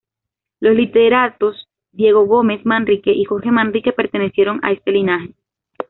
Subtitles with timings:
[0.59, 5.35] Los literatos Diego Gómez Manrique y Jorge Manrique pertenecieron a este linaje.